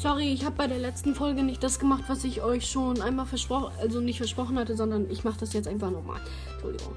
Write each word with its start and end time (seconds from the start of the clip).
Sorry, 0.00 0.32
ich 0.32 0.46
habe 0.46 0.56
bei 0.56 0.66
der 0.66 0.78
letzten 0.78 1.14
Folge 1.14 1.42
nicht 1.42 1.62
das 1.62 1.78
gemacht, 1.78 2.04
was 2.08 2.24
ich 2.24 2.40
euch 2.40 2.64
schon 2.64 3.02
einmal 3.02 3.26
versprochen, 3.26 3.70
also 3.82 4.00
nicht 4.00 4.16
versprochen 4.16 4.58
hatte, 4.58 4.74
sondern 4.74 5.10
ich 5.10 5.24
mache 5.24 5.40
das 5.40 5.52
jetzt 5.52 5.68
einfach 5.68 5.90
nochmal. 5.90 6.22
Entschuldigung. 6.54 6.94